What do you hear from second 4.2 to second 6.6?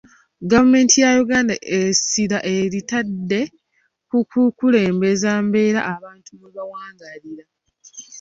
kukulembeza mbeera abantu mwe